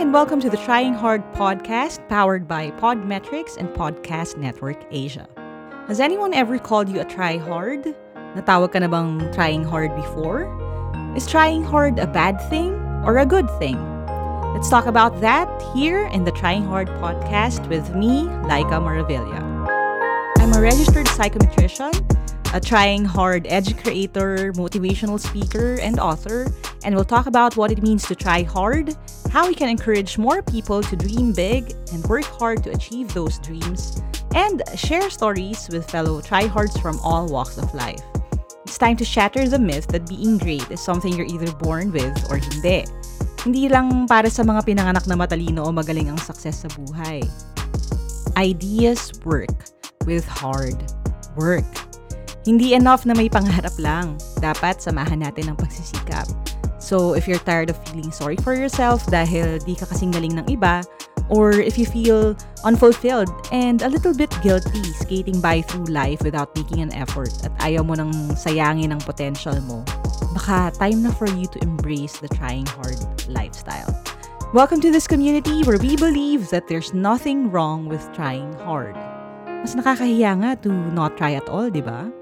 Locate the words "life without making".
65.88-66.84